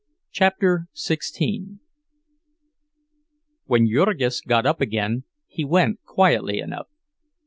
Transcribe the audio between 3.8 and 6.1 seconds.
Jurgis got up again he went